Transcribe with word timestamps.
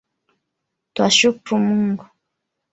Twashkuru 0.93 1.55
Mungu? 1.65 2.05